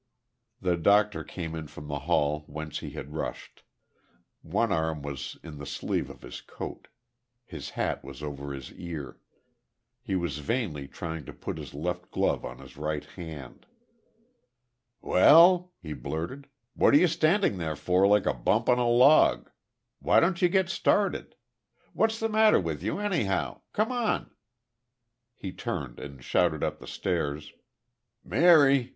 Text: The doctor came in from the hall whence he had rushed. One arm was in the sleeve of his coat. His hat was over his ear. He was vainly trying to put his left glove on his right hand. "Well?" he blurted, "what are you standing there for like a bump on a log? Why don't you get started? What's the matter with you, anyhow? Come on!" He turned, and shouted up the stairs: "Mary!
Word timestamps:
The 0.59 0.77
doctor 0.77 1.23
came 1.23 1.53
in 1.53 1.67
from 1.67 1.87
the 1.87 1.99
hall 2.09 2.43
whence 2.47 2.79
he 2.79 2.89
had 2.89 3.13
rushed. 3.13 3.61
One 4.41 4.71
arm 4.71 5.03
was 5.03 5.37
in 5.43 5.59
the 5.59 5.65
sleeve 5.67 6.09
of 6.09 6.23
his 6.23 6.41
coat. 6.41 6.87
His 7.45 7.69
hat 7.77 8.03
was 8.03 8.23
over 8.23 8.51
his 8.51 8.73
ear. 8.73 9.19
He 10.01 10.15
was 10.15 10.39
vainly 10.39 10.87
trying 10.87 11.25
to 11.25 11.33
put 11.33 11.59
his 11.59 11.75
left 11.75 12.09
glove 12.09 12.43
on 12.43 12.57
his 12.57 12.77
right 12.77 13.05
hand. 13.05 13.67
"Well?" 15.01 15.71
he 15.83 15.93
blurted, 15.93 16.47
"what 16.73 16.95
are 16.95 16.97
you 16.97 17.05
standing 17.07 17.59
there 17.59 17.75
for 17.75 18.07
like 18.07 18.25
a 18.25 18.33
bump 18.33 18.69
on 18.69 18.79
a 18.79 18.89
log? 18.89 19.51
Why 19.99 20.19
don't 20.19 20.41
you 20.41 20.49
get 20.49 20.67
started? 20.67 21.35
What's 21.93 22.19
the 22.19 22.27
matter 22.27 22.59
with 22.59 22.81
you, 22.81 22.97
anyhow? 22.97 23.61
Come 23.71 23.91
on!" 23.91 24.31
He 25.35 25.51
turned, 25.51 25.99
and 25.99 26.23
shouted 26.23 26.63
up 26.63 26.79
the 26.79 26.87
stairs: 26.87 27.53
"Mary! 28.25 28.89